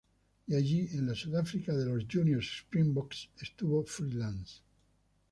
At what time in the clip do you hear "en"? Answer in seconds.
0.93-1.05